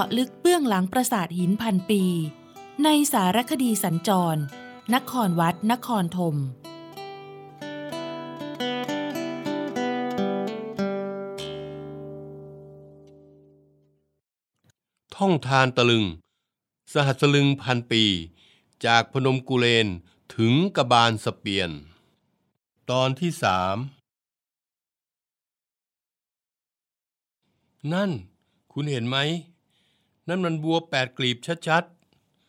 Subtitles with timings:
[0.00, 2.02] าะลึกเบื้องหลังปราสาทหินพันปี
[2.84, 4.36] ในสารคดีสัญจร
[4.94, 6.36] นครวัด นครธม
[15.16, 16.04] ท่องทานตะลึง
[16.92, 18.04] สหัสลึงพันปี
[18.86, 19.86] จากพนมกุเลน
[20.34, 21.70] ถึงกบาลสเปียน
[22.90, 23.76] ตอนที่สาม
[27.92, 28.10] นั่น
[28.72, 29.16] คุณเห็นไหม
[30.28, 31.38] นั่นมันบัวแปดกลีบ
[31.68, 31.84] ชัด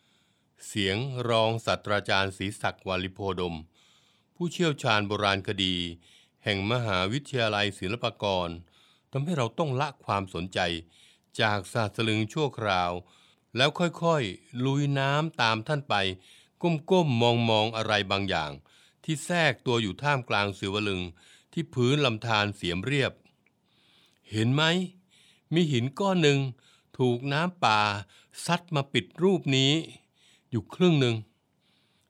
[0.00, 0.96] ๆ เสียง
[1.28, 3.56] รองศาสตราจารย์ศรีศักดิ์วาลิโพดม
[4.34, 5.74] ผู้เชี่ยวชาญโบราณคดี
[6.44, 8.48] แห่งมหาวิทยาลัยศิลปากร
[9.12, 10.58] ทำให้เราต้องละความสนใจ
[11.40, 12.92] จากศาสตร์ลึงชั่วคราว
[13.56, 15.94] แล้วค่อยๆ ลุยน้ำตามท่านไป
[16.62, 18.50] ก้มๆ มองๆ อะไรบางอย่าง
[19.04, 21.02] ที่แทรกตัวอยู่ท่ามกลางสิวลึง
[21.52, 23.12] ที่พื้นลำธารเสียมเรียบ
[24.30, 24.62] เห็นไหม
[25.54, 26.38] มีหินก้อนหนึ่ง
[26.98, 27.80] ถูกน้ำป่า
[28.46, 29.72] ซัดมาปิดรูปนี้
[30.50, 31.16] อยู่ครึ่งหนึ่ง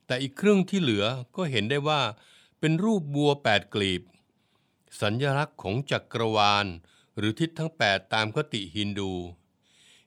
[0.05, 2.01] แต่อีกครึ่งที่เหลือก็เห็นได้ว่า
[2.59, 4.01] เป็นรูปบัวแปดกลีบ
[5.01, 6.65] สัญญลักษณ์ของจักรวาล
[7.17, 9.11] หรือทิศทั้งแปดตามคติฮินดู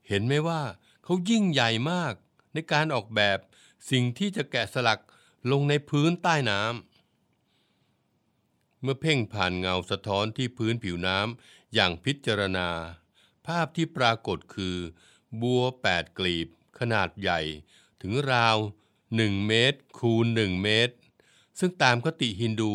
[0.09, 0.63] เห็นไหมว่า
[1.05, 2.15] เขายิ่งใหญ่มาก
[2.53, 3.39] ในการออกแบบ
[3.91, 5.01] สิ่งที่จะแกะสลัก
[5.51, 12.69] ลงในพื้นใต้น้ำ เมื่อเพ่งผ่านเงาสะท้อนที่พื้นผิวน้ำอย่างพิจารณา
[13.47, 14.77] ภาพที่ปรากฏคือ
[15.41, 17.41] บัวแปดกลีบ ขนาดใหญ่
[18.03, 18.57] ถึงราว
[19.03, 20.95] 1 เมตร คูณ 1 เมตร
[21.59, 22.75] ซึ่งตามคติฮินดู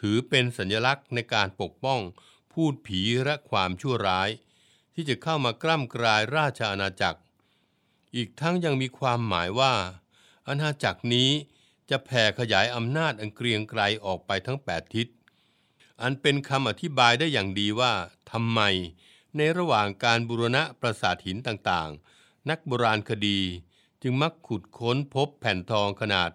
[0.00, 2.00] ถือเป็นสัญลักษณ์ในการปกป้อง
[2.52, 4.28] พูดผีและความชั่วร้าย
[4.94, 7.20] ที่จะเข้ามากล้ำกลายราชอาณาจักร
[8.16, 9.74] อีกทั้งยังมีความหมายว่า
[10.48, 11.30] อาณาจักรนี้
[11.90, 15.06] จะแผ่ขยายอำนาจอันเกรียงไกรออกไปทั้งแปดทิศ
[16.02, 17.92] อันเป็นคำอธิบายได้อย่างดีว่า
[18.30, 18.60] ทำไม
[19.36, 23.40] ในระหว่างการบูรณะปราสาทหินต่างๆ นักโบราณคดี
[24.02, 26.30] จึงมักขุดค้นพบแผ่นทองขนาด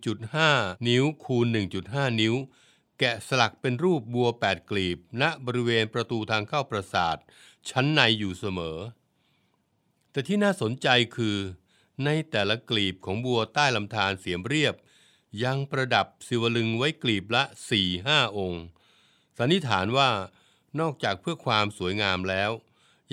[0.00, 1.46] 1.5 นิ้วคูณ
[1.82, 2.34] 1.5 นิ้ว
[2.98, 7.16] แกะสลักเป็นรูปบัวแปดกลีบ ณบริเวณประตูทางเข้าปราสาท
[7.70, 8.78] ชั้นในอยู่เสมอ
[10.10, 11.36] แต่ที่น่าสนใจคือ
[12.04, 14.74] ในแต่ละกลีบของบัวใต้ลำธารเสียมเรียบ
[15.44, 17.42] ยังประดับศิวลึงไว้กลีบละ
[17.90, 18.64] 4-5 องค์
[19.38, 20.10] สันนิษฐานว่า
[20.80, 22.50] นอกจากเพื่อความสวยงามแล้ว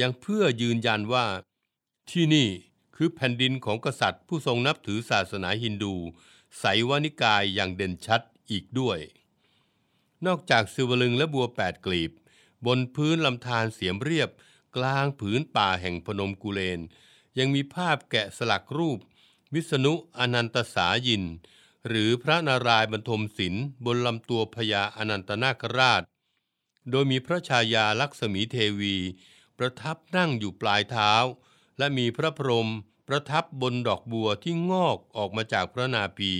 [0.01, 1.25] ยังเพื่อยืนยันว่า
[2.11, 2.49] ที่นี่
[2.95, 5.95] คือแผ่นดินของกษัตริย์ ผู้ทรงนับถือศาสนาฮินดู
[6.59, 8.21] ไสวานิกายอย่างเด่นชัด
[8.51, 8.99] อีกด้วย
[10.25, 12.11] นอกจากศิวลึงและบัวแปดกลีบ
[12.65, 14.29] บนพื้นลำธารเสียมเรียบ
[14.75, 16.79] กลางผืนป่าแห่งพนมกุเลน
[17.38, 18.99] ยังมีภาพแกะสลักรูป
[19.53, 21.23] วิษณุอนันตสายิน
[21.88, 26.01] หรือพระนารายณ์บรรทมศิลป์บนลำตัวพญาอนันตนาคราช
[26.90, 28.96] โดยมีพระชายาลักษมีเทวี
[29.57, 31.13] ประทับนั่งอยู่ปลายเท้า
[31.78, 32.69] และมีพระพรหม
[33.07, 36.34] ประทับบนดอกบัวที่งอกออกมาจากพระนาภี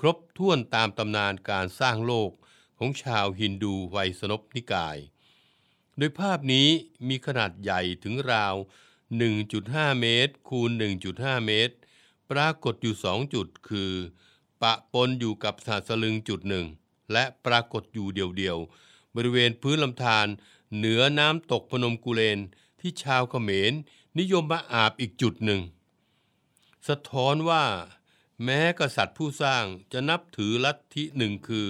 [0.00, 2.30] ครบถ้วนตามตำนานการสร้างโลก
[2.78, 4.98] ของชาวฮินดูไวยสนพนิกาย
[5.96, 6.68] โดยภาพนี้
[7.08, 8.54] มีขนาดใหญ่ถึงราว
[9.26, 10.70] 1.5 เมตร คูณ
[11.08, 11.74] 1.5 เมตร
[12.30, 13.92] ปรากฏอยู่สองจุดคือ
[14.62, 16.66] ปะปนอยู่กับสาสลึงจุดหนึ่ง
[17.12, 20.26] และปรากฏอยู่เดียวๆ บริเวณพื้นลำธาร
[20.76, 22.38] เหนือน้ำตกพนมกุเลน
[22.80, 23.72] ที่ชาวเขมร
[24.18, 25.60] นิยมมาอาบอีกจุดหนึ่ง
[26.88, 27.64] สะท้อนว่า
[28.44, 31.68] แม้กษัตริย์ผู้สร้างจะนับถือลัทธิหนึ่งคือ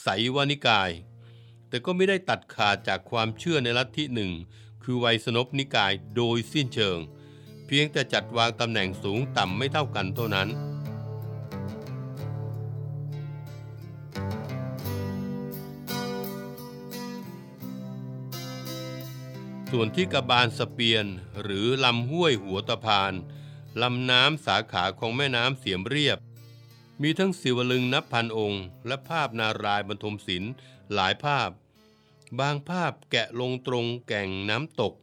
[0.00, 0.90] ไสวานิกาย
[1.68, 4.32] แต่ก็ไม่ได้ตัดขาดจากความเชื่อในลัทธิหนึ่ง
[4.82, 6.98] คือไวยสนพนิกายโดยสิ้นเชิง
[7.66, 10.48] เพียงแต่จัดวางตำแหน่งสูงต่ำไม่เท่ากันเท่านั้น
[19.78, 21.06] ส่วนที่กระบาลสเปียน
[21.42, 23.12] หรือลำห้วยหัวตะพาน
[23.82, 26.18] ลำน้ำสาขาของแม่น้ำเสียมเรียบ
[27.02, 30.52] มีทั้งศิวลึงนับพันองค์ และภาพนารายณ์บรรทมศิลป์
[30.94, 31.50] หลายภาพ
[32.40, 34.94] บางภาพแกะลงตรงแก่งน้ำตก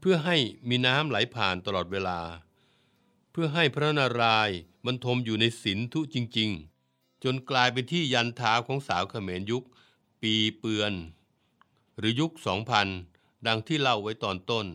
[0.00, 0.36] เพื่อให้
[0.68, 2.20] มีน้ำไหลผ่านตลอดเวลา
[3.30, 4.56] เพื่อให้พระนารายณ์
[4.86, 6.50] บรรทมอยู่ในศิลทุจริง
[6.86, 9.64] ๆ จนกลายเป็นที่ยันเท้าของสาวเขมรยุค
[10.22, 10.92] ปีเปือน
[11.98, 13.11] หรือยุค 2000
[13.46, 14.66] ดังที่เล่าไว้ตอนต้น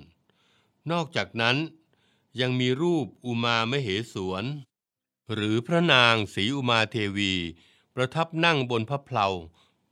[0.92, 1.58] นอกจากนั้น
[2.42, 4.44] ยังมีรูปอุมามเหสวน
[5.34, 7.34] หรือพระนางศรีอุมาเทวี
[7.96, 9.28] ประทับนั่งบนพระเพลา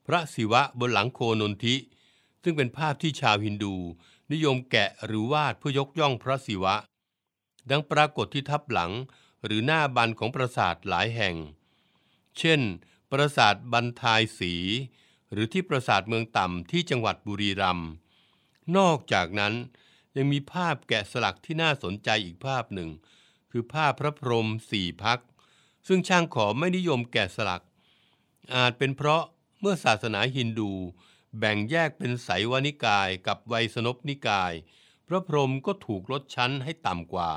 [0.05, 1.75] พระศิวะบนหลังโคนนทิ
[2.43, 3.75] ซึ่งเป็นภาพที่ชาวฮินดู
[4.31, 6.75] นิยมแกะหรือวาดเพื่อยกย่องพระศิวะ
[7.69, 8.91] ดังปรากฏที่ทับหลัง
[9.45, 11.35] หรือหน้าบันของปราสาทหลายแห่ง
[12.37, 12.61] เช่น
[13.11, 14.53] ปราสาทบันทายสี
[15.31, 17.89] หรือที่ปราสาทเมืองต่ำที่จังหวัดบุรีรัมย์
[18.77, 19.53] นอกจากนั้น
[20.15, 22.89] ยังมีภาพแกะสลักที่น่าสนใจอีกภาพหนึ่ง
[23.51, 25.19] คือภาพพระพรหมสี่พัก
[25.87, 27.63] ซึ่งช่างขอไม่นิยมแกะสลัก
[28.55, 29.23] อาจเป็นเพราะ
[29.59, 30.71] เมื่อศาสนาฮินดู
[31.39, 34.53] แบ่งแยกเป็นไสยวนิกายกับไวยสนพนิกาย
[35.07, 37.31] พระพรหมก็ถูกลดชั้นให้ต่ำกว่า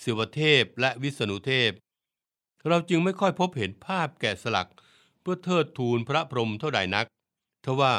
[0.00, 1.70] เสวเทพและวิษณุเทพ
[2.68, 4.70] เราจึงไม่ค่อยพบเห็นภาพแกะสลัก
[5.20, 7.06] เพื่อเทิดทูนพระพรหมเท่าใดนัก
[7.64, 7.94] ทว่า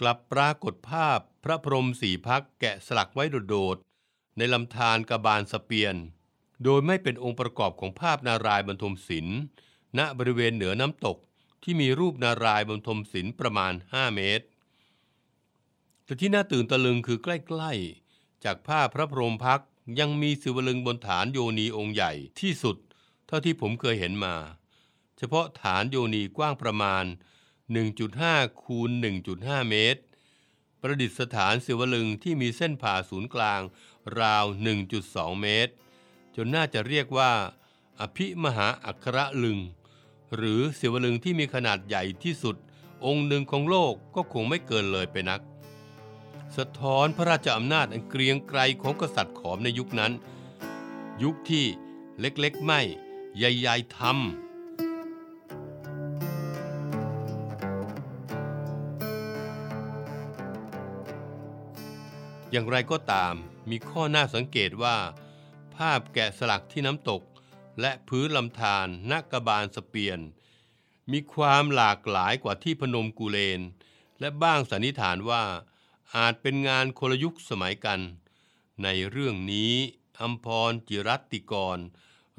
[0.00, 5.96] กลับปรากฏภาพ พระพรหมสี่พักแกะสลักไว้โดดๆในลำธารกระบาลสเปียน
[6.64, 9.38] โดยไม่เป็นองค์ประกอบของภาพนารายบรรทมศิลป์
[9.98, 11.18] ณบริเวณเหนือน้ำตก
[11.62, 14.46] ที่มีรูปนารายบรรทมศิลป์ประมาณ 5 เมตร
[16.04, 19.62] แต่ที่น่าตื่นตะลึงคือใกล้ๆ จากภาพพระพรหมพัก
[20.00, 22.76] ยังมีสิวลึงบนฐานโยนีองค์ใหญ่ที่สุด
[23.26, 24.36] เท่าที่ผมเคยเห็นมา
[25.18, 27.04] เฉพาะฐานโยนีกว้างประมาณ
[27.84, 28.90] 1.5 คูณ
[29.30, 30.02] 1.5 เมตร
[30.80, 33.60] ประดิษฐานสิวลึงที่มีเส้นผ่าศูนย์กลาง
[34.20, 34.44] ราว
[34.92, 35.72] 1.2 เมตร
[36.36, 37.32] จนน่าจะเรียกว่า
[38.00, 39.58] อภิมหาอัครลึง
[40.36, 42.56] หรือสิวลึงที่มีขนาดใหญ่ที่สุด
[43.04, 45.40] องค์หนึ่งของโลกก็คงไม่เกินเลยไปนัก
[46.56, 50.12] สะท้อนพระราชอำนาจอันเกรียงไกรของกษัตริย์ขอมในยุคนั้น
[51.22, 51.64] ยุคที่
[52.20, 52.80] เล็กๆไม่
[53.36, 54.49] ใหญ่ๆทำ
[62.50, 63.34] อย่างไรก็ตาม
[63.70, 64.96] มีข้อน่าสังเกตว่า
[65.76, 67.22] ภาพแกะสลักที่น้ำตก
[67.80, 70.20] และพื้นลำธารนักกบาลสเปียน
[71.12, 73.60] มีความหลากหลายกว่าที่พนมกูเลน
[74.20, 75.44] และบ้างสันนิษฐานว่า
[76.16, 78.00] อาจเป็นงานคนละยุคสมัยกัน
[78.82, 79.74] ในเรื่องนี้
[80.20, 81.78] อัมพรจิรัตติกร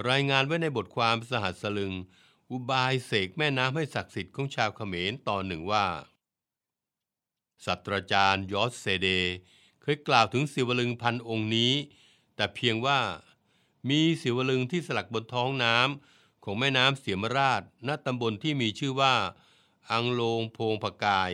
[0.10, 1.94] รายงานไว้ในบทความสหัสลึง
[2.52, 5.86] อุบายเสกแม่น้ำให้ศักดิ์สิทธิ์ของชาวเขมรตอนหนึ่งว่า
[7.66, 9.10] ศาสตราจารย์ยอสเซเด
[9.82, 11.74] เคยกล่าวถึงศิวลึงพันองค์นี้
[12.36, 13.00] แต่เพียงว่า
[13.90, 19.16] มีศิวลึงที่สลักบนท้องน้ำของแม่น้ำเสียมราชณตำบลที่มีชื่อว่า
[19.92, 21.32] อังโลงโพงพกาย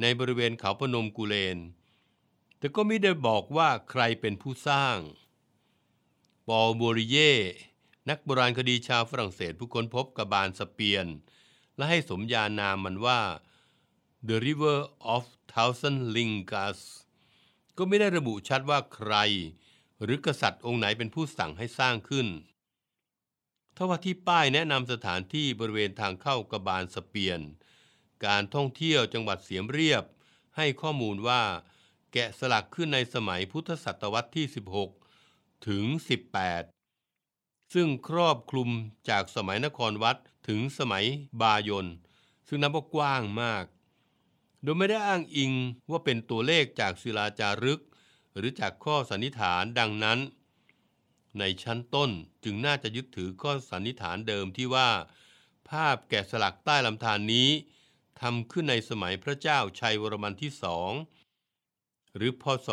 [0.00, 1.58] ในบริเวณเขาพนมกุเลน
[2.58, 4.96] แต่ก็ไม่ได้บอกว่าใครเป็นผู้สร้าง
[6.48, 7.32] ปอลโบริเย่
[8.08, 11.06] นักโบราณคดีชาวฝรั่งเศสผู้ค้นพบกระบาลสเปียน
[11.76, 13.20] และให้สมญานามมันว่า
[14.28, 14.78] The River
[15.14, 16.80] of Thousand Lingas
[17.78, 19.14] ก็ไม่ได้ระบุชัดว่าใคร
[20.02, 22.26] หรือกษัตริย์องค์ไหนเป็นผู้สั่งให้สร้างขึ้น
[23.76, 27.40] ทว่าที่ป้ายแนะนำสถานที่บริเวณทางเข้ากระบาลสเปียน
[28.26, 30.04] การท่องเที่ยวจังหวัดเสียมเรียบ
[30.56, 31.42] ให้ข้อมูลว่า
[32.12, 34.46] แกะสลักขึ้นในสมัยพุทธศตวรรษที่
[35.06, 35.84] 16 ถึง
[36.78, 38.70] 18 ซึ่งครอบคลุม
[39.08, 40.16] จากสมัยนครวัด
[40.48, 41.04] ถึงสมัย
[41.42, 41.86] บายน
[42.46, 43.64] ซึ่งนับว่ากว้างมาก
[44.62, 45.52] โดยไม่ได้อ้างอิง
[45.90, 47.80] ว่าเป็นตัวเลขจากศิลาจารึก
[48.36, 50.18] หรือจากข้อสันนิษฐานดังนั้น
[51.38, 52.10] ในชั้นต้น
[52.44, 54.90] จึงน่าจะยึดถือข้อสันนิษฐานเดิมที่ว่า
[55.68, 57.48] ภาพแกะสลักใต้ลำธารนนี้
[58.20, 60.90] ทำขึ้นในสมัยพระเจ้าชัยวรมันที่สอง
[62.16, 62.70] หรือพศ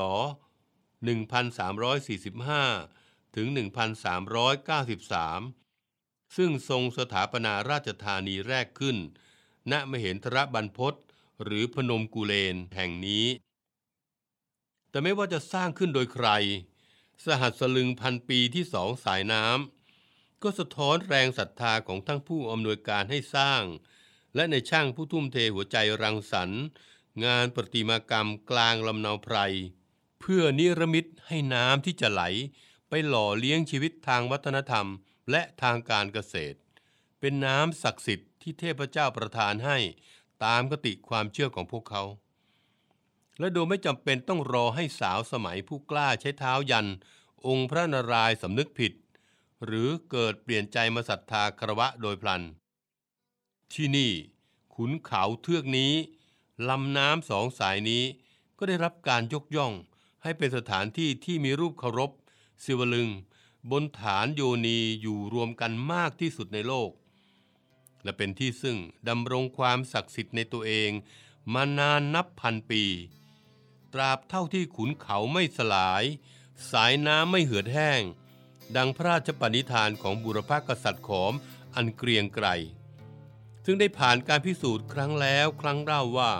[2.00, 8.98] 1345 ถึง 1393ซึ่งทรงสถาปนาราชธานีแรกขึ้น
[9.72, 10.94] ณ มเหนทรบรรพต
[11.44, 13.26] หรือพนมกุเลนแห่งนี้
[14.90, 16.28] แต่ไม่ว่าจะสร้างขึ้นโดยใคร
[17.26, 23.64] สหัสลึงพันปีที่สองสายน้ำก็สะท้อนแรงศรัทธาของทั้งผู้อำนวยการให้สร้าง
[24.36, 26.64] และในช่างผู้ทุ่มเทหัวใจรังสรรค์
[27.26, 29.38] งานประติมากรรมกลางลำนาวไพร
[30.22, 32.22] เพื่อนิรมิตให้น้ำที่จะไหล
[32.90, 34.88] ไปหล่อเลี้ยงชีวิตทางวัฒนธรรม
[35.32, 36.58] และทางการเกษตร
[37.20, 39.78] เป็นน้ำศักดิ์สิทธิ์ที่เทพเจ้าประทานให้
[40.46, 42.04] ตามกติความเชื่อของพวกเขา
[43.40, 46.88] และโดยไม่จำเป็นต้องรอให้สาวสมัยผู้กล้าใช้เท้ายัน
[47.48, 48.94] องค์พระนารายณ์สำนึกผิด
[49.66, 52.42] หรือเกิดเปลี่ยนใจมาศรัทธาคารวะโดยพลัน
[53.74, 54.12] ที่นี่
[54.76, 55.94] ขุนเขาเทือกนี้
[56.70, 58.04] ลำน้ำสองสายนี้
[58.58, 59.74] ก็ได้รับการยกย่อง
[60.24, 62.12] ให้เป็นสถานที่ที่มีรูปเคารพ
[62.64, 63.10] ศิวลึง
[63.72, 66.90] บนฐานโยนีอยู่รวมกันมากที่สุดในโลก
[68.04, 68.78] และเป็นที่ซึ่ง
[69.10, 70.92] ดำรงความศักดิ์สิทธิ์ในตัวเอง
[71.54, 72.84] มานานนับพันปี
[73.94, 76.04] ตราบเท่าที่ขุนเขาไม่สลาย
[76.72, 78.02] สายน้ำไม่เหือดแห้ง
[78.76, 81.34] ดังพระราชปณิธานของบุรพกษัตริย์ขอม
[81.76, 82.48] อันเกรียงไกร
[83.66, 86.32] ซึ่งได้ผ่านการพิสูจน์ครั้งแล้วครั้งเล่าว่า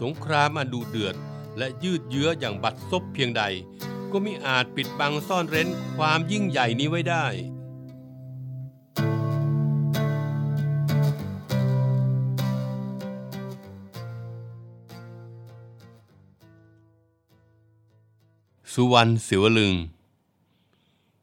[0.00, 1.16] สงครามอันดุเดือด
[1.58, 3.42] และยืดเยื้ออย่างบัดซบเพียงใด
[4.10, 7.26] ก็มิอาจปิดบังซ่อนเร้นความยิ่งใหญ่นี้ไว้ได้
[18.74, 19.74] สุวรรณศิวลึง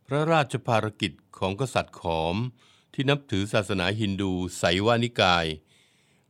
[0.07, 2.35] พระราชภารกิจของกษัตริย์ขอม
[2.93, 5.45] ที่นับถือศาสนาฮินดูไสวานิกาย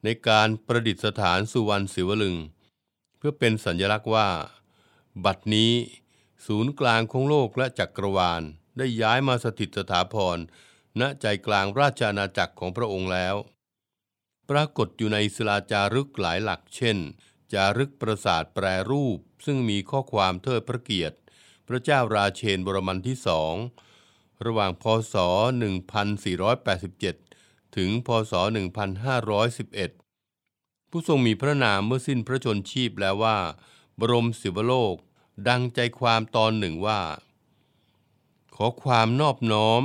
[0.04, 2.38] ในการประดิษฐานสุวรรณศิวลึง
[3.18, 4.30] เพื่อเป็นสัญลักษณ์ว่า
[5.26, 5.72] บัดนี้
[6.46, 8.42] ศูนย์กลางของโลกและจักรวาล
[8.78, 10.38] ได้ย้ายมาสถิตสถาพร
[11.00, 13.36] ณใจกลางราชอาณาจักรของพระองค์แล้ว
[14.50, 16.98] ปรากฏอยู่ในศิลาจารึกหลายหลักเช่น
[17.54, 21.18] จารึกปราสาทแปรรูป ซึ่งมีข้อความเทิดพระเกียรติ
[21.68, 23.54] พระเจ้าราเชนบรมันที่สอง
[24.46, 25.16] ระหว่างพศ
[26.46, 28.34] 1487 ถึงพศ
[29.18, 33.38] 1511 ผู้ทรงมีพระนามเมื่อสิ้นพระชนชีพแล้วว่า
[34.00, 34.96] บรมศิวโลก
[35.50, 37.02] ดังใจความตอนหนึ่งว่า
[38.56, 39.84] ขอความนอบน้อม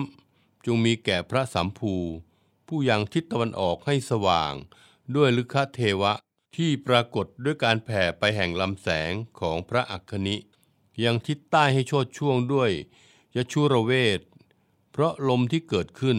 [0.66, 1.94] จงมีแก่พระสัมภู
[2.66, 4.52] ผู้ยังทิศตะวันออกให้สว่าง
[5.14, 6.12] ด้วยลึกเทวะ
[6.56, 10.36] ที่ปรากฏด้วยการแผ่ไปแห่งลำแสงของพระอัคคณิ
[11.04, 12.70] ยังทิศใต้ให้โชดช่วงด้วย
[13.36, 14.20] ยชุรเวท
[14.92, 16.18] เพราะลมที่เกิดขึ้น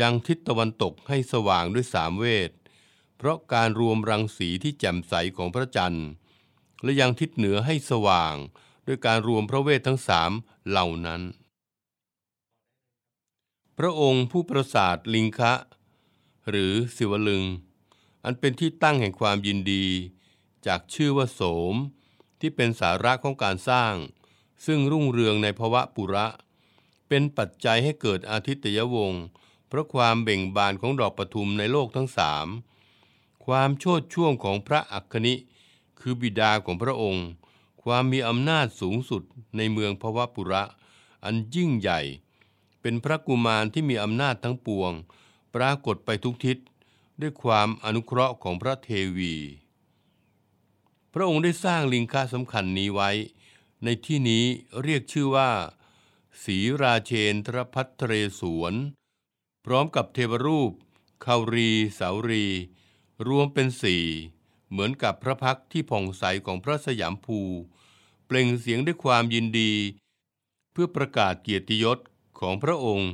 [0.00, 2.50] ยังทิศตะวันตกให้สว่างด้วยสามเวท
[3.16, 6.08] เพราะการรวมรังสีที่แจ่มใสของพระจันทร์
[6.82, 8.34] และยังทิศเหนือให้สว่าง
[8.86, 10.30] ด้วยการรวมพระเวททั้งสาม
[10.68, 11.22] เหล่านั้น
[13.78, 15.54] พระองค์ผู้ประสาทลิงคะ
[16.48, 17.44] หรือสิวลึง
[18.24, 19.86] อันเป็นที่ตั้งแห่งความยินดี
[20.66, 21.40] จากชื่อว่าโส
[21.72, 21.74] ม
[22.40, 23.94] ที่เป็นสาระของการสร้าง
[24.66, 26.26] ซึ่งรุ่งเรืองในภวะปุระ
[27.08, 29.24] เป็นปัจจัยให้เกิดอาทิตยวงศ์
[29.68, 32.46] เพราะความเบ่งบานของดอกปทุมในโลกทั้งสาม
[33.44, 35.34] ความโชดช่วงของพระอัคคณิ
[36.00, 37.26] คือบิดาของพระองค์
[37.82, 39.22] ความมีอำนาจสูงสุด
[39.56, 40.62] ในเมืองภวะปุระ
[41.24, 42.00] อันยิ่งใหญ่
[42.80, 44.92] เป็นพระกุมารที่มีอำนาจทั้งปวง
[45.54, 46.56] ปรากฏไปทุกทิศ
[47.22, 49.36] ด้วยความอนุเคราะห์ของพระเทวี
[51.12, 53.10] พระองค์ได้สร้างลิงคาสำคัญนี้ไว้
[53.84, 54.44] ในที่นี้
[54.82, 55.50] เรียกชื่อว่า
[56.44, 58.74] ศีราเชนทรพัทเรศวน
[59.64, 60.72] พร้อมกับเทวรูป
[61.24, 62.46] คารีสาวรี
[63.28, 64.04] รวมเป็นสี่
[64.70, 67.40] เหมือนกับพระพักที่ผ่องใสของพระสยามภู
[68.26, 69.72] เปล่งเสียงด้วยความยินดี
[70.72, 71.98] เพื่อประกาศเกียรติยศ
[72.40, 73.10] ของพระองค์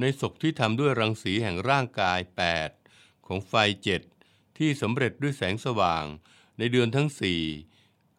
[0.00, 2.81] ในศกที่ทำด้วยรังสีแห่งร่างกาย 8
[3.26, 3.52] ของไฟ
[3.82, 4.02] เจ็ด
[4.58, 6.04] ที่สำเร็จด้วยแสงสว่าง
[6.58, 7.42] ในเดือนทั้งสี่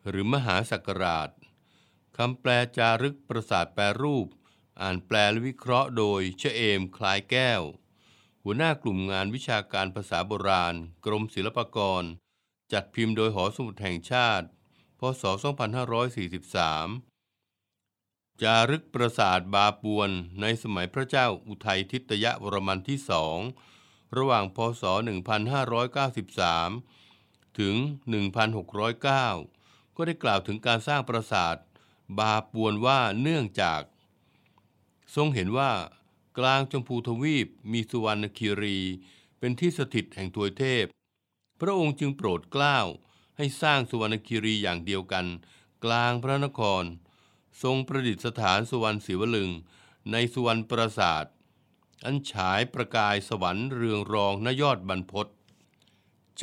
[0.07, 1.29] หรือมหาสักราช
[2.17, 4.27] คำแปลจารึกประสาทแปรรูป
[4.81, 7.61] อ่านแปลและวิเคราะห์โดยเชเอมคลายแก้ว
[8.43, 12.03] หัวหน้ากลุ่มงานวิชาการภาษาโบราณ กรมศิลปากร
[12.73, 14.47] จัดพิมพ์โดยหอสมุดแห่งชาติ
[14.99, 15.31] พศ 2543
[18.41, 20.09] จารึกปราสาทบาปวน
[20.41, 23.37] ในสมัยพระเจ้าอุทัยทิตยวรมันที่สอง
[24.17, 24.83] ระหว่างพศ
[26.41, 27.75] 1593 ถึง
[28.41, 31.55] 1609 ก็ได้กล่าวถึงการสร้างปราสาท
[32.19, 33.81] บาปวนว่าเนื่องจาก
[35.15, 35.71] ทรงเห็นว่า
[36.37, 38.77] กลางชมพูทวีปมีสุวรรณคีรี
[39.39, 40.85] เป็นที่สถิตแห่งทวยเทพ
[41.61, 42.79] พระองค์จึงโปรดเกล้า
[43.37, 45.25] ให้สร้างสุวรรณคีรีอย่างเดียวกัน
[45.83, 46.83] กลางพระนคร
[47.63, 49.49] ทรงประดิษฐานสุวรรณศิวลึง
[50.11, 51.25] ในสุวรรณปราสาท
[52.05, 55.27] อันฉายประกายสวรรค์เรืองรองนยอดบรรพต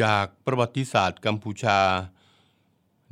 [0.01, 1.81] จากประวัติศาสตร์กัมพูชา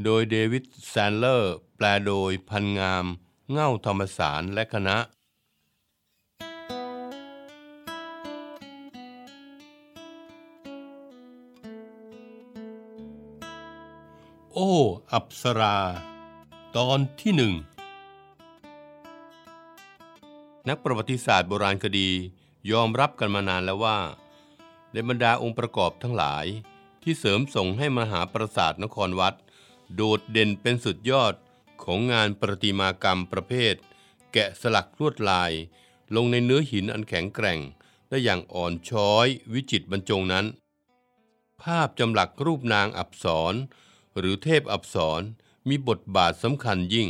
[0.05, 3.05] โดยเดวิดแซนเลอร์ แปลโดยพันงาม
[3.51, 4.97] เง่าธรรมสารและคณะ
[14.53, 14.73] โอ้
[15.13, 15.79] อัปสรา
[16.77, 17.55] ตอนที่หนึ่ง
[20.69, 22.11] นักประวัติศาสตร์โบราณคดี
[22.71, 23.99] ยอมรับกันมานานแล้วว่า
[24.93, 26.47] ในบรรดาองค์ประกอบทั้งหลาย
[27.03, 29.37] ที่เสริมส่งให้มหาปราสาทนครวัด
[29.95, 31.35] โดดเด่นเป็นสุดยอด
[31.83, 33.75] ของงานประติมากรรมประเภท
[34.33, 35.53] แกะสลักลวดลาย
[36.15, 37.61] ลงในเนื้อหินอันแข็งแกร่ง
[38.09, 40.47] ได้อย่างอ่อนช้อยวิจิตบรรจงนั้น
[41.63, 43.55] ภาพจำหลักรูปนางอับสร
[44.19, 45.21] หรือเทพอับสร
[45.69, 47.09] มีบทบาทสำคัญยิ่ง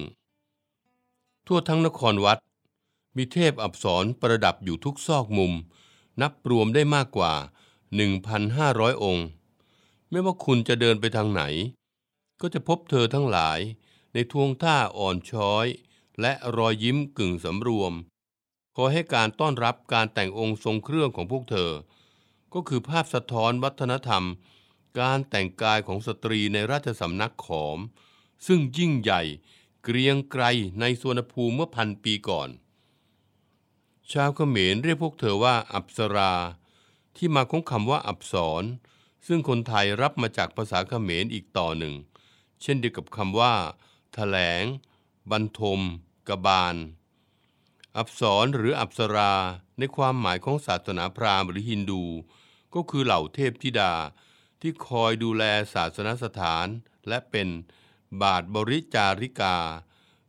[1.46, 2.38] ทั่วทั้งนครวัด
[3.18, 5.52] มีเทพอับสรประดับอยู่ทุกซอกมุม
[6.22, 7.34] นับรวมได้มากกว่า
[8.18, 9.26] 1,500 องค์
[10.10, 11.42] ไม่ว่าคุณจะเดินไปทางไหน
[12.40, 13.60] ก็จะพบเธอทั้งหลาย
[14.12, 15.66] ในทวงท่าอ่อนช้อย
[16.20, 17.92] และรอยยิ้มกึ่งสำรวม
[18.76, 21.70] ขอให้การต้อนรับการแต่งองค์ทรงเครื่องของพวกเธอ
[22.54, 24.24] ก็คือภาพสะท้อนวัฒนธรรม
[25.00, 27.78] การแต่งกายของสตรีในราชสำนักขอม
[28.46, 29.22] ซึ่งยิ่งใหญ่
[29.82, 30.44] เกรียงไกร
[30.80, 32.50] ในสวนภูมิเมื่อพันปีก่อน
[34.14, 36.32] ชาวเขมรเรียกพวกเธอว่าอัปสรา
[37.16, 38.64] ที่มาของคำว่าอับสร
[39.26, 41.94] ซึ่งคนไทยรับมาจากภาษาเขมรอีกต่อหนึ่ง
[42.62, 43.54] เช่นเดียวกับคำว่า
[44.14, 44.64] แถลง
[45.30, 45.80] บรรทม
[46.28, 46.76] กบาล
[47.96, 49.34] อับสรหรืออับสรา
[49.78, 52.04] ในความหมายของศาสนาพราหมณ์หรือฮินดู
[52.74, 53.94] ก็คือเหล่าเทพธิดา
[54.60, 56.66] ที่คอยดูแลศาสนสถาน
[57.08, 57.48] และเป็น
[58.22, 59.56] บาทบริจาริกา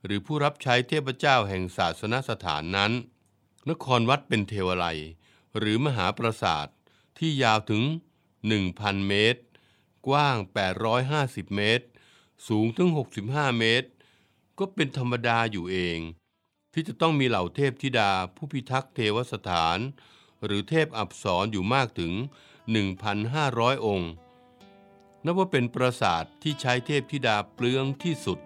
[0.03, 2.93] หรือผู้รับใช้เทพเจ้าแห่งศาสนสถานนั้น
[3.69, 4.99] นครวัดเป็นเทวไลย
[5.57, 6.67] หรือมหาปราสาท
[7.17, 7.83] ที่ยาวถึง
[8.45, 9.41] 1,000 เมตร
[10.07, 10.37] กว้าง
[10.95, 11.85] 850 เมตร
[12.47, 12.89] สูงถึง
[13.25, 13.89] 65 เมตร
[14.59, 15.99] ก็เป็นธรรมดาอยู่เอง
[16.73, 19.77] ที่จะต้องมีเหล่าเทพธิดาผู้พิทักษ์เทวสถาน
[20.45, 22.13] หรือเทพอับสรอยู่มากถึง
[22.99, 24.11] 1,500 องค์
[25.23, 28.39] นับว่าเป็นปราสาทที่ใช้เทพธิดาเปลืองที่สุด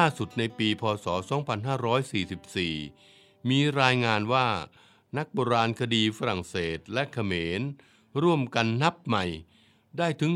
[0.00, 1.06] ล่าสุดในปีพศ
[2.28, 4.48] 2544 มีรายงานว่า
[5.16, 7.60] นักโบราณคดีฝรั่งเศสและเขมร
[8.22, 9.24] ร่วมกันนับใหม่
[9.98, 10.32] ได้ถึง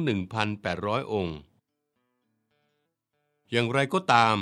[0.55, 1.39] 1,800 องค์
[3.51, 4.37] อย่างไรก็ตาม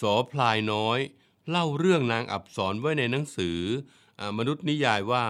[0.00, 0.98] สอพลายน้อย
[1.48, 3.58] เล่าเรื่องนางอับสรไว้ในหนังสือ
[4.20, 5.26] อมนุษย์นิยายว่า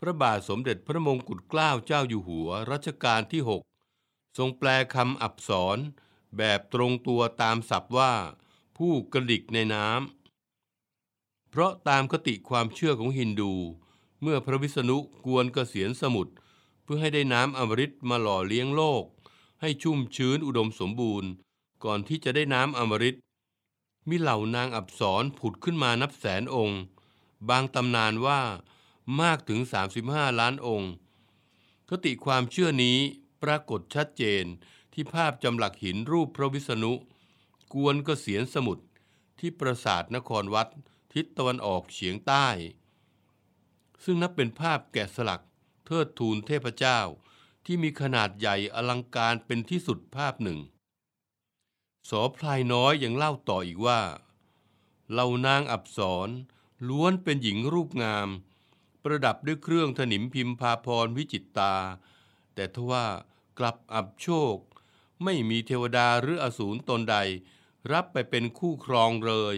[0.00, 3.42] พระบาทสมเด็จพระมงกุฎเกล้าเจ้าอยู่หัวรัชกาลที่
[3.88, 5.78] 6 ทรงแปลคำอับสร
[6.36, 8.12] แบบตรงตัวตามศัพท์ว่า
[8.76, 13.52] ผู้กระดิกในน้ำเพราะตามคติความเชื่อของฮินดู
[14.22, 16.32] เมื่อพระวิษณุกวนกเกษียณสมุทร
[16.82, 19.04] เพื่อให้ได้น้ำอมฤตมาหล่อเลี้ยงโลก
[19.60, 21.30] ให้ชุ่มชื้นอุดมสมบูรณ์
[21.84, 23.16] ก่อนที่จะได้น้ำอมฤต
[24.08, 26.80] มีเหล่านางอับสรผุดขึ้นมานับแสนองค์
[27.48, 28.40] บางตำนานว่า
[29.20, 29.60] มากถึง
[30.00, 30.92] 35 ล้านองค์
[31.88, 32.98] คติความเชื่อนี้
[33.42, 34.44] ปรากฏชัดเจน
[34.92, 36.92] ที่ภาพจำหลักหินรูปพระวิษณุ
[37.72, 38.84] กวนเกษียณสมุทร
[39.38, 40.68] ที่ปราสาทนครวัด
[41.12, 42.46] ทิศตะวันออกเฉียงใต้
[44.04, 45.42] ซึ่งนับเป็นภาพแกะสลัก
[45.86, 47.00] เทิดทูนเทพเจ้า
[47.64, 50.58] ที่มีขนาดใหญ่อลังการเป็นที่สุดภาพหนึ่ง
[52.10, 54.00] สอพลายน้อยยังเล่าต่ออีกว่า
[55.10, 56.28] เหล่านางอับสร
[56.88, 58.28] ล้วนเป็นหญิงรูปงาม
[59.02, 61.74] ประดับด้วยเครื่องถนิมพิมพาพรวิจิตตา
[62.54, 63.04] แต่ทว่า
[63.58, 64.56] กลับอับโชค
[65.24, 67.16] ไม่มีเทวดาหรืออสูรตนใด
[67.92, 69.56] รับไปเป็นคู่ครองเลย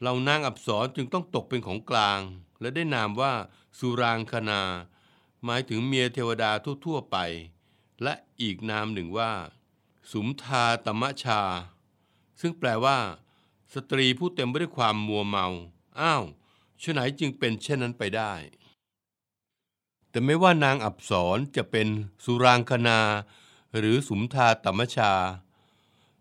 [0.00, 2.20] เหล่านางอับสรจึงต้องตกเป็นของกลาง
[2.60, 3.32] และได้นามว่า
[3.78, 4.62] สุรางคณา
[5.44, 6.50] หมายถึงเมียเทวดา
[6.84, 7.16] ทั่วๆไป
[8.02, 9.32] และอีกนามหนึ่งว่า
[10.10, 11.42] สุมทาตมะชา
[12.40, 12.98] ซึ่งแปลว่า
[13.74, 15.46] สตรีผู้เต็มไปด้วยความมัวเมา
[16.00, 16.24] อ้าว
[16.82, 18.32] ชไหนจึงเป็นเช่นนั้นไปได้
[20.10, 21.88] แต่ไม่ว่านางอับสรจะเป็น
[22.24, 23.00] สุรางคณา
[23.78, 25.12] หรือสุมทาตมชา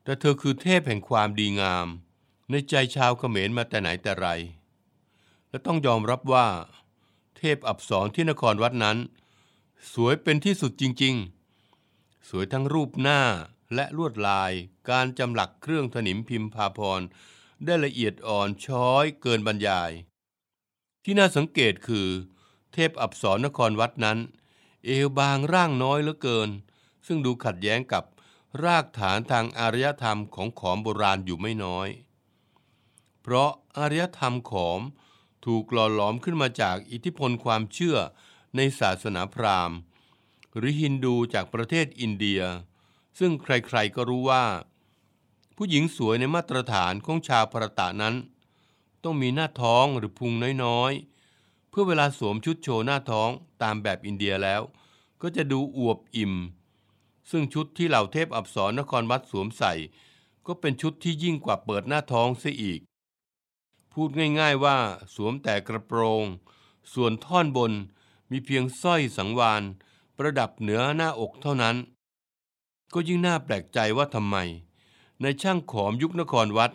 [0.04, 1.88] แต่เธอคือเทพแห่งความดีงาม
[2.50, 4.28] ในใจชาวเขมรมาแต่ไหนแต่ไร
[5.50, 6.48] และต้องยอมรับว่า
[7.38, 8.98] เทพอับสรที่นครวัดนั้น
[9.94, 13.22] สวยเป็นที่สุดจริงๆ สวยทั้งรูปหน้า
[13.76, 14.52] และลวดลาย
[14.90, 17.02] การจำหลักเครื่องถนิมพิมพาพร
[17.66, 19.92] ได้ละเอียดอ่อนช้อยเกินบรรยาย
[21.04, 22.08] ที่น่าสังเกตคือ
[22.74, 24.20] เทพอับสรนครวัดนั้น
[24.86, 26.50] เอวบางร่างน้อยเหลือเกิน
[27.06, 28.04] ซึ่งดูขัดแย้งกับ
[28.64, 31.88] รากฐานทางอารยธรรมของขอมโบราณอยู่ไม่น้อย
[33.22, 34.82] เพราะอารยธรรมขอม
[35.46, 37.98] ถูกหล่อหลอมขึ้นมาจากอิทธิพลความเชื่อ
[38.56, 39.78] ในศาสนาพราหมณ์
[40.58, 42.42] หรือฮินดูจากประเทศอินเดีย
[43.20, 44.46] ซึ่งใครๆก็รู้ว่า
[45.56, 48.16] ผู้หญิงสวยในมาตรฐานของชาวพรตะนั้น
[49.04, 50.34] ต้องมีหน้าท้องหรือพุง
[50.64, 53.30] น้อยๆ เพื่อเวลาสวมชุดโชว์หน้าท้อง
[53.64, 54.62] ตามแบบอินเดียแล้ว
[55.22, 56.34] ก็จะดูอวบอิ่ม
[57.32, 59.74] ซึ่งชุดที่เหล่าเทพอับสรนครวัดสวมใส่
[60.48, 62.80] ก็เป็นชุดที่ยิ่งกว่าเปิดหน้าท้องเสียอีก
[63.94, 64.78] พูดง่ายๆว่า
[65.16, 66.26] สวมแต่กระโปรง
[66.94, 67.72] ส่วนท่อนบน
[68.32, 69.64] มีเพียงสร้อยสังวาน
[70.18, 71.76] ประดับเหนือหน้าอกเท่านั้น
[72.94, 74.38] ก็ยิ่งน่าแปลกใจว่าทำไม
[75.22, 76.72] ในช่างขอมยุคนครวัด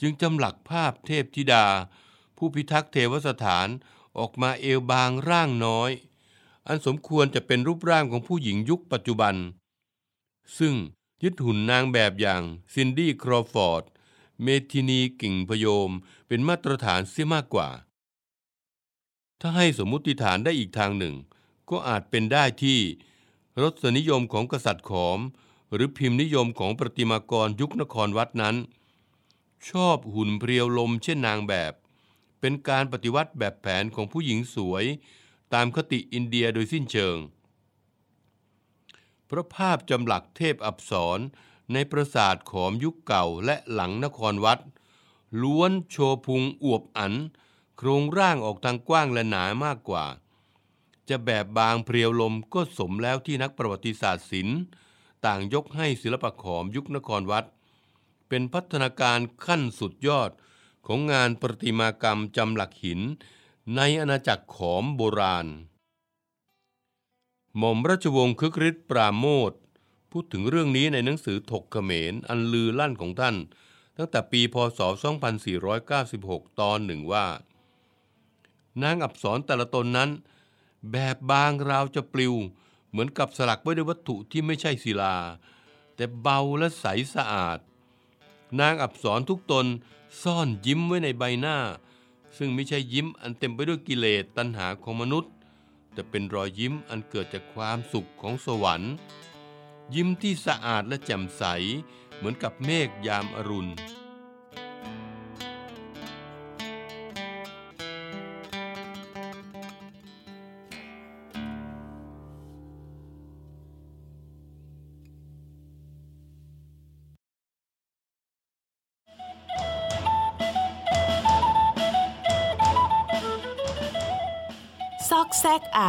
[0.00, 1.64] จึงจำหลักภาพเทพธิดา
[2.36, 3.68] ผู้พิทักษ์เทวสถาน
[4.18, 5.90] ออกมาเอวบางร่างน้อย
[6.66, 9.34] อันสมควรจะเป็นรูปร่างของผู้หญิงยุคปัจจุบัน
[10.58, 10.74] ซึ่ง
[11.22, 12.42] ยึดหุ่นนางแบบอย่าง
[12.74, 13.84] ซินดี้ครอฟอร์ด
[14.42, 15.90] เมทินีกิ่งโพยม
[16.26, 17.68] เป็นมาตรฐานเสียมากกว่า
[19.40, 21.14] ถ้าให้สมมุติฐานได้อีกทางหนึ่ง
[21.70, 22.80] ก็อาจเป็นได้ที่
[23.62, 25.18] รสนิยมของกษัตริย์ขอม
[25.72, 28.56] หรือพิมพ์นิยมของประติมากรยุคนครวัดนั้น
[29.70, 31.72] ชอบหุ่นเพรียวลมเช่นนางแบบ
[32.40, 34.84] เป็นการปฏิวัติแบบแผนของผู้หญิงสวย
[35.54, 37.16] ตามคติอินเดียโดยสิ้นเชิง
[39.30, 41.18] พระภาพจำหลักเทพอับสร
[41.72, 44.60] ในปราสาทขอมยุคเก่าและหลังนครวัด
[45.42, 47.14] ล้วนโชพุงอวบอัน
[47.76, 50.04] โครงร่างออกทางกว้างและหนามากกว่า
[51.08, 54.60] จะแบบบางเพรียวลมก็สมแล้วที่นักประวัติศาสตร์ศิลป์
[55.24, 57.44] ต่างยกให้ศิลปะขอมยุคนครวัด
[58.28, 60.30] เป็นพัฒนาการขั้นสุดยอด
[60.86, 63.00] ของงานประติมากรรมจำหลักหิน
[63.76, 65.46] ในอาณาจักรขอมโบราณ
[67.58, 69.52] หม่อมราชวงศ์คึกฤทธิ์ปราโมท
[70.10, 73.36] พูดถึงเรื่องนี้ในหนังสือถกเขมรอันลือลั่นของท่าน
[73.96, 74.80] ตั้งแต่ปีพศ
[75.70, 77.26] 2496 ตอนหนึ่งว่า
[78.82, 80.10] นางอับสรแต่ละตนนั้น
[80.92, 82.34] แบบบางราวจะปลิว
[82.90, 85.16] เหมือนกับสลักไว้ด้วยวัตถุที่ไม่ใช่ศิลา
[85.96, 87.58] แต่เบาและใสสะอาด
[88.60, 89.66] นางอับสรทุกตน
[90.22, 91.56] ซ่อนยิ้มไว้ในใบหน้า
[92.36, 95.32] ซึ่งไม่ใช่ยิ้มอันเต็มไปด้วยกิเลสตัณหาของมนุษย์
[95.92, 98.94] แต่เป็นรอยยิ้มอันเกิดจากความสุขของสวรรค์
[99.94, 101.44] ยิ้มที่สะอาดและแจ่มใส
[102.16, 103.72] เหมือนกับเมฆยามอรุณ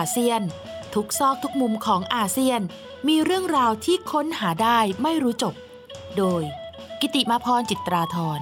[0.01, 0.41] อาเซียน
[0.95, 2.61] ทุกซอกทุกมุมของอาเซียน
[3.07, 5.55] มีเรื่องราวที่ค้นหาได้ไม่รู้จบ
[6.17, 6.43] โดย
[7.01, 8.39] กิติมาพรจิตราธร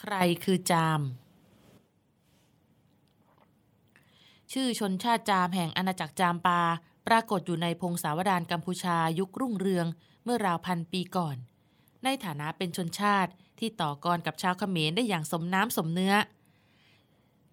[0.00, 1.00] ใครคือจาม
[4.52, 6.60] ชื่อชนชาติจามแห่งอาณาจักรจามปา
[7.06, 9.86] ปรากฏอยู่ในพงศาวดารกัมพูชายุครุ่งเรือง
[10.24, 11.38] เมื่อราวพันปีก่อน
[12.04, 16.14] ในฐานะเป็นชนชาติที่ต่อกรกับชาวเขมรได้อย่างสมน้ำสมเนื้อ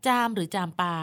[0.06, 0.96] จามหรือจามปา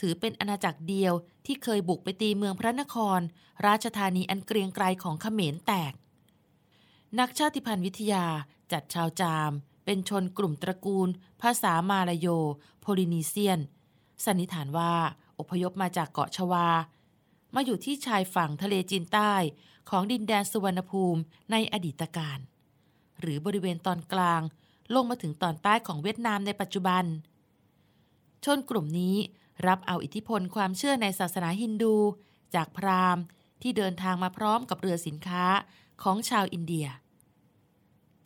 [0.00, 1.12] ถือเป็นอาณาจักรเดียว
[1.46, 3.20] ที่เคยบุกไปตีเมืองพระนคร
[3.66, 5.92] ราชธานีอันเกรียงไกรของเขมรแตก
[7.18, 8.26] นักชาติพันธุ์วิทยา
[8.72, 9.52] จัดชาวจาม
[9.84, 11.08] เป็นชนกลุ่มตระกูล
[11.42, 12.28] ภาษามาลาโย
[12.80, 13.60] โพลินีเซียน
[14.24, 14.94] สันนิษฐานว่า
[15.38, 16.68] อพยพมาจากเกาะชวา
[17.54, 19.32] มาอยู่ที่ชายฝั่งทะเลจีนใต้
[19.90, 22.38] ของดินแดนสุวรรณภูมิในอดีตการ
[23.20, 24.42] หรือบริเวณตอนกลาง
[24.94, 27.04] ลงมาถึงตอนใต้ของเวียดนามในปัจจุบัน
[28.44, 29.16] ชนกลุ่มนี้
[29.66, 31.96] รับเอาอิทธิพลความเชื่อในศาสนาฮินดู
[32.54, 33.24] จากพราหมณ์
[33.62, 35.44] ที่เดินทางมาพร้อมกับเรือสินค้า
[36.02, 36.86] ของชาวอินเดีย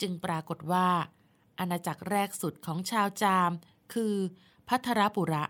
[0.00, 0.88] จึงปรากฏว่า
[1.58, 3.50] อาณาจักรแรกสุดของชาวจาม
[3.92, 4.14] คือ
[4.68, 5.44] พัทรปุระ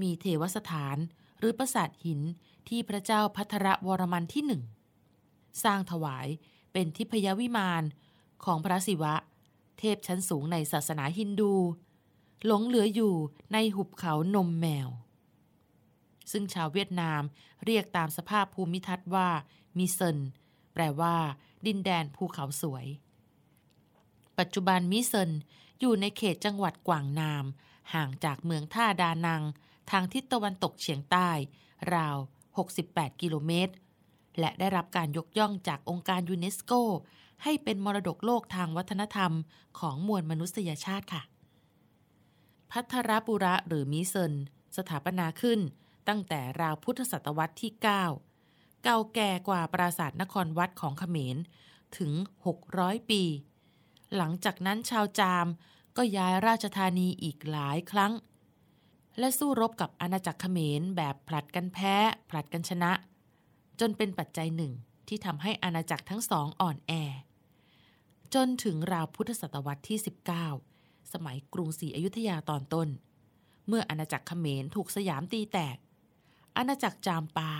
[0.00, 0.96] มีเทวสถาน
[1.38, 2.20] หรือปราสาทหิน
[2.68, 4.62] ที่พระเจ้าพัทรวรมันที่หนึ่ง
[5.64, 6.26] สร้างถวาย
[6.72, 7.82] เป็นทิพยวิมาน
[8.44, 9.14] ของพระศิวะ
[9.78, 11.54] เทพชั้นสูงในศาสนาฮินดู
[12.46, 13.14] หลงเหลืออยู่
[13.52, 14.88] ในหุบเขานมแมว
[16.32, 17.22] ซึ่งชาวเวียดนาม
[17.64, 19.28] เรียกตามสภาพภูมิทัศน์ว่า
[19.78, 20.18] มิเซิน
[20.74, 21.16] แปลว่า
[21.66, 22.86] ดินแดนภูเขาสวย
[24.38, 25.30] ปัจจุบันมิเซน
[25.80, 27.44] อยู่ในเขตจังหวัดกวางนาม
[27.94, 29.42] ห่างจากเมืองท่าดานัง
[29.90, 31.30] ทางทิศตะวันตกเฉียงใต้
[31.94, 32.16] ราว
[32.68, 33.74] 68 กิโลเมตร
[34.38, 36.72] และได้รับการยกย่องจากองค์การยูเนสโก
[37.42, 39.32] ให้เป็นมรดกโลกทางวัฒนธรรม
[39.78, 41.22] ของมวลมนุษยชาติค่ะ
[42.70, 44.32] พัทรปุระหรือมิเซน
[44.76, 45.60] สถาปนาขึ้น
[46.08, 47.82] ตั้งแต่ราวพุทธศตวรรษที่ 9
[48.82, 51.36] เก่าแก่กว่าปราสาทนครวัดของเขมร
[51.98, 52.12] ถึง
[52.62, 53.22] 600 ปี
[54.16, 55.46] หลังจากนั้นชาวจาม
[55.96, 58.12] ก็ย้ายราชธานีอีกหลายครั้ง
[59.18, 61.94] และสู้รบกับอาณาจักรเขมรแบบผลัดกันแพ้
[62.30, 62.92] ผลัดกันชนะ
[63.80, 64.72] จนเป็นปัจจัยหนึ่ง
[65.08, 66.92] ที่ทำให้อาณาจักรทั้งสองอ่อนแอ
[68.34, 69.98] จนถึงราวพุทธศตวรรษที่
[70.54, 72.88] 19 สมัยกรุงศรีอยุธยาตอนต้น
[73.68, 75.76] เมื่ออาณาจักรเขมรถูกสยามตีแตก
[76.56, 77.52] อาณาจักรจามปา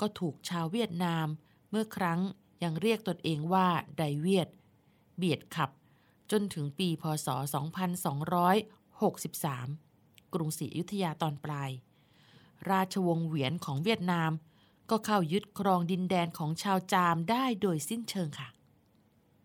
[0.00, 1.26] ก็ถูกชาวเวียดนาม
[1.70, 2.20] เมื่อครั้ง
[2.62, 4.48] ยังเรียกตนเองว่าไดเวียด
[5.16, 5.70] เบียดขับ
[6.30, 7.28] จนถึงปีพศ
[9.00, 11.70] 2263 กรุงศรีอยุธยาตอนปลาย
[12.70, 14.30] ราชวงศ์เหวียนของเวียดนาม
[14.90, 18.48] ก็เข้ายึดครองดินแดนของชาวจามได้โดยสิ้นเชิงค่ะ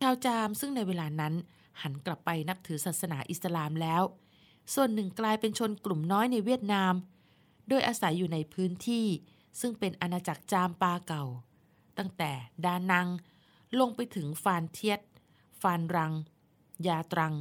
[0.03, 1.33] ชาวจามซึ่งในเวลานั้น
[1.81, 4.03] หันกลับไปนับถือศาสนาอิสลามแล้ว
[4.73, 6.93] ส่วนหนึ่งกลายเป็นชนกลุ่มน้อยในเวียดนาม
[7.69, 9.05] โดยอาศัยอยู่ในพื้นที่
[9.59, 11.25] ซึ่งเป็นอาณาจักรจามปาเก่า
[11.97, 12.31] ตั้งแต่
[12.65, 13.07] ดานัง
[13.79, 14.99] ลงไปถึงฟานเทียต
[15.61, 16.13] ฟานรัง
[16.87, 17.33] ยาตรัง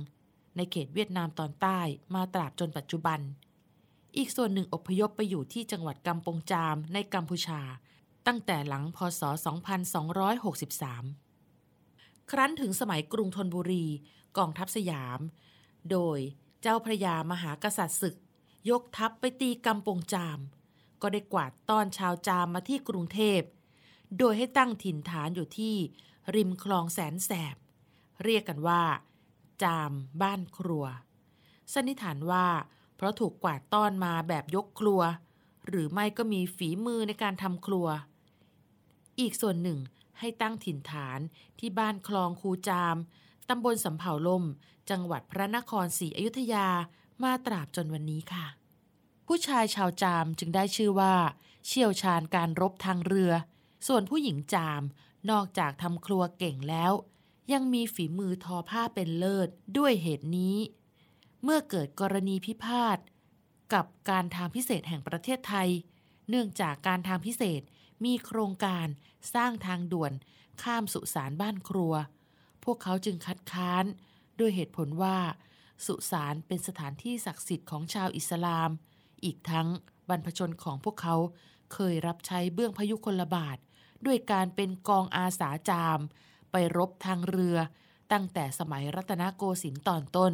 [0.56, 1.78] ในเขตเวียดนามตอนใต้
[2.14, 3.20] มาตราบจนปัจจุบัน
[4.16, 7.60] อีกส่วนหนึ่งอพยพไปอยู่ที่จังหวัดกัมปงจามในกัมพูชา
[8.26, 11.21] ตั้งแต่หลังพศ 2263
[12.32, 13.86] ครั้นถึงสมัยกรุงธนบุรี
[14.38, 15.20] กองทัพสยาม
[15.90, 16.18] โดย
[16.62, 18.16] เจ้าพระยามหากษัตริย์ศึก
[18.70, 20.38] ยกทัพไปตีกำปงจาม
[21.02, 23.40] ก็ได้กวาดต้อนชาวจามมาที่กรุงเทพ
[24.18, 25.74] โดยให้ตั้งถิ่นฐานอยู่ที่
[26.34, 27.56] ริมคลองแสนแสบ
[28.24, 28.82] เรียกกันว่า
[29.62, 29.92] จาม
[30.22, 30.84] บ้านครัว
[31.72, 32.46] สันนิษฐานว่า
[32.96, 35.00] เพราะถูกกวาดต้อนมาแบบยกครัว
[35.66, 37.86] หรือไม่ก็มีฝีมือในการทำครัว
[39.20, 39.78] อีกส่วนหนึ่ง
[40.18, 41.18] ให้ตั้งถิ่นฐาน
[41.58, 42.96] ที่บ้านคลองคูจาม
[43.48, 44.44] ตำบลสำเภาลม
[44.90, 46.68] จังหวัดพระนครศรีอยุธยา
[47.22, 48.46] มาตราบจนวันนี้ค่ะ
[49.26, 51.14] ผู้ชายชาวจามจึงได้ชื่อว่า
[51.66, 53.32] เชี่ยวชาญการรบทางเรือ
[53.86, 54.82] ส่วนผู้หญิงจาม
[55.30, 56.92] นอกจากทำครัวเก่งแล้ว
[57.52, 59.48] ยังมีฝีมือทอผ้าเป็นเลิศ
[59.78, 60.56] ด้วยเหตุนี้
[61.42, 62.98] เมื่อเกิดกรณีพิพาท
[63.74, 65.68] กับการทางพิเศษแห่งประเทศไทย
[66.28, 67.62] เนื่องจากการทางพิเศษ
[68.04, 68.86] มีโครงการ
[69.34, 70.12] สร้างทางด่วน
[70.62, 71.94] ข้ามสุสานบ้านครัว
[72.64, 73.84] พวกเขาจึงคัดค้าน
[74.38, 75.18] ด้วยเหตุผลว่า
[75.86, 78.70] สุสานเป็นสถานที่ศักดิ์สิทธิ์ของชาวอิสลาม
[79.24, 79.68] อีกทั้ง
[80.08, 81.16] บรรพชนของพวกเขา
[81.72, 83.58] เคยรับใช้เบื้องพยุคลบาท
[84.06, 86.00] ด้วยการเป็นกองอาสาจาม
[86.52, 87.56] ไปรบทางเรือ
[88.12, 90.32] ตั้งแต่สมัยรัตนโกสินทร์ตอนต้น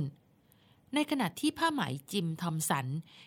[0.95, 2.87] ในขณะที่ผ้าไหมจิมทอมสัน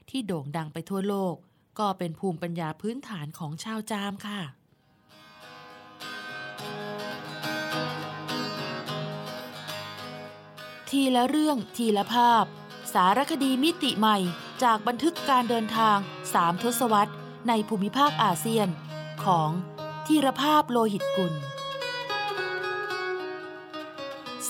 [0.10, 1.36] ที่โด่งดังไปทั่วโลก
[1.80, 4.42] ก็เป็นภูมิปัญญาพื้นฐานของชาวจามค่ะ
[10.90, 12.46] ทีละเรื่องทีละภาพ
[12.94, 14.18] สารคดีมิติใหม่
[14.64, 15.98] จากบันทึกการเดินทาง
[16.34, 17.14] สามทศวรรษ
[17.48, 18.68] ในภูมิภาคอาเซียน
[19.26, 19.50] ของ
[20.08, 21.34] ทีรภาพโลหิตกุล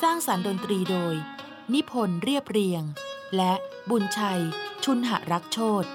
[0.01, 1.15] สร้างสารรค์ดนตรีโดย
[1.73, 2.83] นิพนธ์เรียบเรียง
[3.35, 3.53] และ
[3.89, 4.41] บุญชัย
[4.83, 5.85] ชุนหรักโชต